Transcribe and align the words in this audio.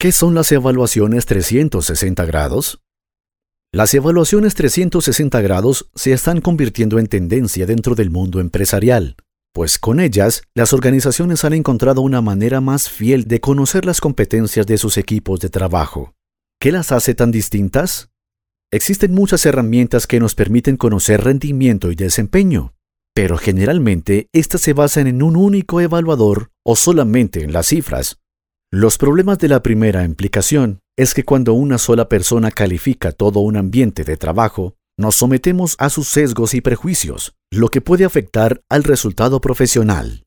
¿Qué 0.00 0.12
son 0.12 0.34
las 0.34 0.50
evaluaciones 0.50 1.26
360 1.26 2.24
grados? 2.24 2.80
Las 3.70 3.92
evaluaciones 3.92 4.54
360 4.54 5.38
grados 5.42 5.90
se 5.94 6.14
están 6.14 6.40
convirtiendo 6.40 6.98
en 6.98 7.06
tendencia 7.06 7.66
dentro 7.66 7.94
del 7.94 8.08
mundo 8.08 8.40
empresarial, 8.40 9.16
pues 9.52 9.78
con 9.78 10.00
ellas 10.00 10.40
las 10.54 10.72
organizaciones 10.72 11.44
han 11.44 11.52
encontrado 11.52 12.00
una 12.00 12.22
manera 12.22 12.62
más 12.62 12.88
fiel 12.88 13.28
de 13.28 13.40
conocer 13.40 13.84
las 13.84 14.00
competencias 14.00 14.66
de 14.66 14.78
sus 14.78 14.96
equipos 14.96 15.38
de 15.40 15.50
trabajo. 15.50 16.14
¿Qué 16.58 16.72
las 16.72 16.92
hace 16.92 17.14
tan 17.14 17.30
distintas? 17.30 18.08
Existen 18.72 19.12
muchas 19.12 19.44
herramientas 19.44 20.06
que 20.06 20.18
nos 20.18 20.34
permiten 20.34 20.78
conocer 20.78 21.22
rendimiento 21.24 21.92
y 21.92 21.94
desempeño, 21.94 22.72
pero 23.14 23.36
generalmente 23.36 24.30
estas 24.32 24.62
se 24.62 24.72
basan 24.72 25.08
en 25.08 25.22
un 25.22 25.36
único 25.36 25.78
evaluador 25.78 26.52
o 26.64 26.74
solamente 26.74 27.44
en 27.44 27.52
las 27.52 27.66
cifras, 27.66 28.16
los 28.72 28.98
problemas 28.98 29.38
de 29.38 29.48
la 29.48 29.64
primera 29.64 30.04
implicación 30.04 30.80
es 30.96 31.12
que 31.12 31.24
cuando 31.24 31.54
una 31.54 31.76
sola 31.76 32.08
persona 32.08 32.52
califica 32.52 33.10
todo 33.10 33.40
un 33.40 33.56
ambiente 33.56 34.04
de 34.04 34.16
trabajo, 34.16 34.76
nos 34.96 35.16
sometemos 35.16 35.74
a 35.78 35.90
sus 35.90 36.06
sesgos 36.06 36.54
y 36.54 36.60
prejuicios, 36.60 37.32
lo 37.50 37.68
que 37.68 37.80
puede 37.80 38.04
afectar 38.04 38.62
al 38.68 38.84
resultado 38.84 39.40
profesional. 39.40 40.22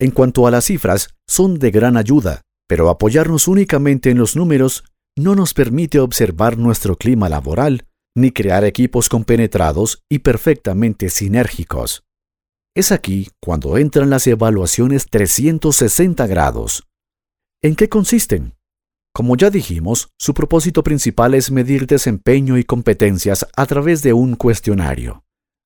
En 0.00 0.10
cuanto 0.10 0.48
a 0.48 0.50
las 0.50 0.64
cifras, 0.64 1.10
son 1.28 1.60
de 1.60 1.70
gran 1.70 1.96
ayuda, 1.96 2.40
pero 2.68 2.88
apoyarnos 2.88 3.46
únicamente 3.46 4.10
en 4.10 4.18
los 4.18 4.34
números 4.34 4.82
no 5.16 5.36
nos 5.36 5.54
permite 5.54 6.00
observar 6.00 6.58
nuestro 6.58 6.96
clima 6.96 7.28
laboral 7.28 7.84
ni 8.16 8.32
crear 8.32 8.64
equipos 8.64 9.08
compenetrados 9.08 10.02
y 10.10 10.20
perfectamente 10.20 11.08
sinérgicos. 11.08 12.02
Es 12.74 12.90
aquí 12.90 13.28
cuando 13.40 13.76
entran 13.78 14.10
las 14.10 14.26
evaluaciones 14.26 15.06
360 15.08 16.26
grados, 16.26 16.84
¿En 17.62 17.76
qué 17.76 17.90
consisten? 17.90 18.54
Como 19.14 19.36
ya 19.36 19.50
dijimos, 19.50 20.08
su 20.18 20.32
propósito 20.32 20.82
principal 20.82 21.34
es 21.34 21.50
medir 21.50 21.86
desempeño 21.86 22.56
y 22.56 22.64
competencias 22.64 23.46
a 23.54 23.66
través 23.66 24.02
de 24.02 24.14
un 24.14 24.34
cuestionario. 24.34 25.24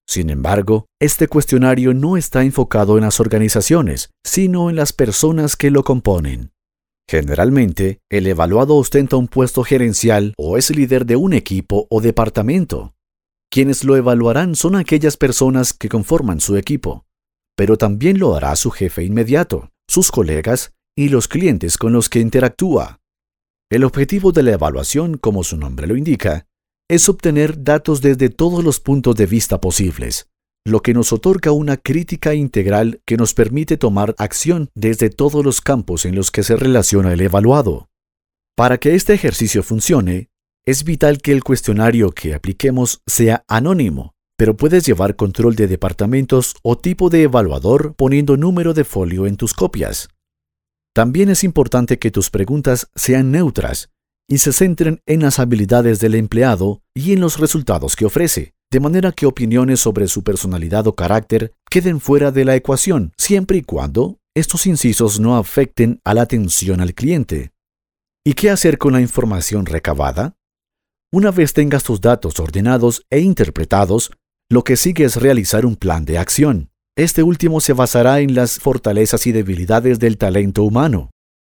Sin 0.09 0.28
embargo, 0.28 0.86
este 1.01 1.28
cuestionario 1.28 1.95
no 1.95 2.17
está 2.17 2.42
enfocado 2.42 2.98
en 2.98 3.05
las 3.05 3.20
organizaciones, 3.20 4.11
sino 4.25 4.70
en 4.70 4.77
las 4.77 4.92
personas 4.92 5.55
que 5.55 5.70
lo 5.70 5.84
componen. 5.84 6.51
Generalmente, 7.09 8.01
el 8.11 8.27
evaluado 8.27 8.75
ostenta 8.75 9.14
un 9.17 9.29
puesto 9.29 9.62
gerencial 9.62 10.34
o 10.36 10.58
es 10.58 10.75
líder 10.75 11.06
de 11.06 11.14
un 11.14 11.33
equipo 11.33 11.86
o 11.91 12.01
departamento. 12.01 12.95
Quienes 13.53 13.84
lo 13.84 13.95
evaluarán 13.95 14.56
son 14.56 14.75
aquellas 14.75 15.17
personas 15.17 15.73
que 15.73 15.89
conforman 15.89 16.41
su 16.41 16.56
equipo, 16.56 17.06
pero 17.56 17.77
también 17.77 18.19
lo 18.19 18.34
hará 18.34 18.56
su 18.56 18.73
jefe 18.73 19.05
inmediato, 19.05 19.70
sus 19.86 20.11
colegas 20.11 20.75
y 20.97 21.09
los 21.09 21.28
clientes 21.28 21.77
con 21.78 21.92
los 21.92 22.09
que 22.09 22.20
interactúa. 22.20 23.00
El 23.70 23.84
objetivo 23.84 24.33
de 24.33 24.42
la 24.42 24.53
evaluación, 24.53 25.17
como 25.17 25.42
su 25.42 25.56
nombre 25.56 25.86
lo 25.86 25.97
indica, 25.97 26.47
es 26.89 27.09
obtener 27.09 27.64
datos 27.64 28.03
desde 28.03 28.28
todos 28.28 28.62
los 28.62 28.78
puntos 28.78 29.17
de 29.17 29.27
vista 29.27 29.61
posibles, 29.61 30.28
lo 30.67 30.81
que 30.81 30.95
nos 30.95 31.12
otorga 31.12 31.53
una 31.53 31.77
crítica 31.77 32.34
integral 32.34 33.01
que 33.06 33.17
nos 33.17 33.34
permite 33.34 33.77
tomar 33.77 34.14
acción 34.19 34.70
desde 34.75 35.11
todos 35.11 35.45
los 35.45 35.61
campos 35.61 36.05
en 36.05 36.14
los 36.14 36.31
que 36.31 36.42
se 36.42 36.56
relaciona 36.56 37.12
el 37.12 37.20
evaluado. 37.20 37.89
Para 38.56 38.79
que 38.79 38.95
este 38.95 39.14
ejercicio 39.14 39.62
funcione, 39.62 40.29
es 40.64 40.84
vital 40.84 41.19
que 41.19 41.33
el 41.33 41.42
cuestionario 41.42 42.12
que 42.12 42.34
apliquemos 42.34 43.03
sea 43.06 43.45
anónimo, 43.48 44.14
pero 44.36 44.56
puedes 44.56 44.86
llevar 44.86 45.17
control 45.17 45.56
de 45.56 45.67
departamentos 45.67 46.55
o 46.62 46.79
tipo 46.79 47.11
de 47.11 47.23
evaluador 47.23 47.95
poniendo 47.97 48.36
número 48.36 48.73
de 48.73 48.84
folio 48.84 49.27
en 49.27 49.36
tus 49.36 49.53
copias. 49.53 50.08
También 50.95 51.28
es 51.28 51.42
importante 51.42 51.98
que 51.98 52.12
tus 52.12 52.31
preguntas 52.31 52.89
sean 52.95 53.33
neutras 53.33 53.91
y 54.28 54.39
se 54.39 54.53
centren 54.53 55.03
en 55.06 55.23
las 55.23 55.41
habilidades 55.41 55.98
del 55.98 56.14
empleado 56.14 56.83
y 56.95 57.12
en 57.12 57.20
los 57.20 57.39
resultados 57.41 57.97
que 57.97 58.05
ofrece, 58.05 58.55
de 58.70 58.78
manera 58.78 59.11
que 59.11 59.27
opiniones 59.27 59.81
sobre 59.81 60.06
su 60.06 60.23
personalidad 60.23 60.86
o 60.86 60.95
carácter 60.95 61.52
queden 61.68 62.01
fuera 62.01 62.30
de 62.30 62.45
la 62.45 62.55
ecuación, 62.55 63.13
siempre 63.18 63.58
y 63.58 63.63
cuando 63.63 64.18
estos 64.36 64.67
incisos 64.67 65.18
no 65.18 65.36
afecten 65.36 66.01
a 66.05 66.14
la 66.14 66.23
atención 66.23 66.80
al 66.80 66.95
cliente. 66.95 67.52
¿Y 68.24 68.35
qué 68.35 68.51
hacer 68.51 68.79
con 68.79 68.92
la 68.92 69.01
información 69.01 69.67
recabada? 69.67 70.36
Una 71.13 71.33
vez 71.33 71.55
tengas 71.55 71.83
tus 71.83 72.01
datos 72.01 72.39
ordenados 72.39 73.05
e 73.11 73.18
interpretados, 73.18 74.13
lo 74.48 74.63
que 74.63 74.77
sigue 74.77 75.05
es 75.05 75.17
realizar 75.17 75.67
un 75.67 75.74
plan 75.74 76.05
de 76.05 76.18
acción. 76.18 76.70
Este 76.96 77.24
último 77.24 77.60
se 77.60 77.72
basará 77.72 78.20
en 78.20 78.36
las 78.36 78.60
fortalezas 78.60 79.27
y 79.27 79.32
debilidades 79.32 79.98
del 79.98 80.16
talento 80.16 80.62
humano, 80.62 81.10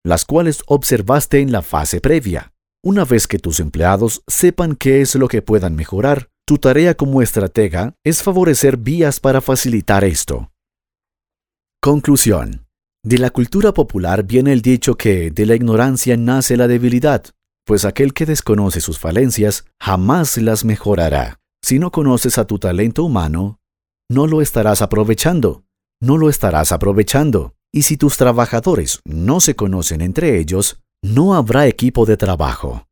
las 0.05 0.25
cuales 0.25 0.63
observaste 0.67 1.41
en 1.41 1.51
la 1.51 1.63
fase 1.63 2.01
previa. 2.01 2.53
Una 2.85 3.05
vez 3.05 3.27
que 3.27 3.41
tus 3.41 3.59
empleados 3.59 4.23
sepan 4.29 4.77
qué 4.77 5.01
es 5.01 5.17
lo 5.17 5.27
que 5.27 5.43
puedan 5.43 5.75
mejorar, 5.75 6.29
tu 6.47 6.59
tarea 6.59 6.95
como 6.95 7.21
estratega 7.21 7.95
es 8.05 8.23
favorecer 8.23 8.77
vías 8.77 9.19
para 9.19 9.41
facilitar 9.41 10.05
esto. 10.05 10.53
Conclusión. 11.81 12.67
De 13.03 13.19
la 13.19 13.31
cultura 13.31 13.75
popular 13.75 14.23
viene 14.23 14.53
el 14.53 14.63
dicho 14.63 14.97
que 14.97 15.33
de 15.33 15.47
la 15.47 15.57
ignorancia 15.57 16.17
nace 16.17 16.57
la 16.57 16.69
debilidad, 16.69 17.25
pues 17.67 17.85
aquel 17.85 18.15
que 18.15 18.25
desconoce 18.25 18.81
sus 18.81 19.01
falencias 19.01 19.65
jamás 19.81 20.37
las 20.37 20.65
mejorará. 20.65 21.41
Si 21.61 21.81
no 21.81 21.91
conoces 21.91 22.39
a 22.39 22.47
tu 22.47 22.59
talento 22.59 23.03
humano, 23.05 23.59
no 24.11 24.27
lo 24.27 24.41
estarás 24.41 24.83
aprovechando, 24.83 25.65
no 26.01 26.17
lo 26.17 26.29
estarás 26.29 26.73
aprovechando. 26.73 27.55
Y 27.73 27.83
si 27.83 27.97
tus 27.97 28.17
trabajadores 28.17 29.01
no 29.05 29.41
se 29.41 29.57
conocen 29.57 30.01
entre 30.01 30.39
ellos, 30.39 30.79
no 31.03 31.35
habrá 31.35 31.67
equipo 31.67 32.07
de 32.07 32.17
trabajo. 32.17 32.87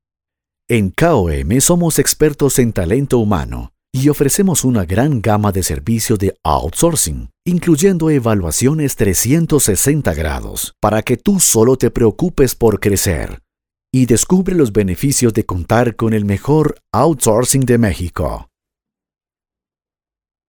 En 0.68 0.90
KOM 0.90 1.60
somos 1.60 1.98
expertos 1.98 2.58
en 2.58 2.72
talento 2.72 3.18
humano 3.18 3.72
y 3.94 4.08
ofrecemos 4.08 4.64
una 4.64 4.84
gran 4.84 5.20
gama 5.20 5.52
de 5.52 5.62
servicios 5.62 6.18
de 6.18 6.34
outsourcing, 6.42 7.28
incluyendo 7.46 8.10
evaluaciones 8.10 8.96
360 8.96 10.14
grados, 10.14 10.74
para 10.80 11.02
que 11.02 11.16
tú 11.16 11.38
solo 11.38 11.76
te 11.76 11.90
preocupes 11.90 12.54
por 12.54 12.80
crecer 12.80 13.42
y 13.94 14.06
descubre 14.06 14.54
los 14.54 14.72
beneficios 14.72 15.34
de 15.34 15.44
contar 15.44 15.96
con 15.96 16.14
el 16.14 16.24
mejor 16.24 16.76
outsourcing 16.92 17.66
de 17.66 17.76
México. 17.76 18.48